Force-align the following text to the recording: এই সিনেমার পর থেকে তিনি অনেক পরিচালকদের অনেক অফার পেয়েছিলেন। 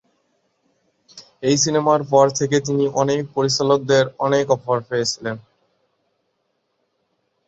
এই 1.43 1.55
সিনেমার 1.57 2.01
পর 2.11 2.25
থেকে 2.39 2.57
তিনি 2.67 2.85
অনেক 3.01 3.21
পরিচালকদের 3.35 4.05
অনেক 4.19 4.45
অফার 4.55 4.77
পেয়েছিলেন। 4.89 5.35